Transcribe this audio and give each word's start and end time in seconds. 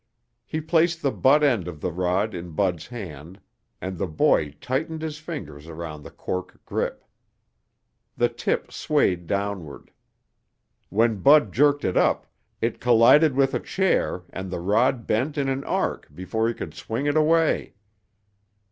He 0.47 0.61
placed 0.61 1.03
the 1.03 1.11
butt 1.11 1.43
end 1.43 1.67
of 1.67 1.79
the 1.79 1.91
rod 1.91 2.33
in 2.33 2.53
Bud's 2.53 2.87
hand, 2.87 3.39
and 3.79 3.99
the 3.99 4.07
boy 4.07 4.49
tightened 4.59 5.03
his 5.03 5.19
fingers 5.19 5.67
around 5.67 6.01
the 6.01 6.09
cork 6.09 6.59
grip. 6.65 7.05
The 8.17 8.27
tip 8.27 8.71
swayed 8.71 9.27
downward. 9.27 9.91
When 10.89 11.17
Bud 11.21 11.53
jerked 11.53 11.85
it 11.85 11.97
up, 11.97 12.25
it 12.61 12.79
collided 12.81 13.35
with 13.35 13.53
a 13.53 13.59
chair 13.59 14.23
and 14.31 14.49
the 14.49 14.59
rod 14.59 15.05
bent 15.05 15.37
in 15.37 15.47
an 15.47 15.63
arc 15.65 16.07
before 16.15 16.47
he 16.47 16.55
could 16.55 16.73
swing 16.73 17.05
it 17.05 17.15
away. 17.15 17.75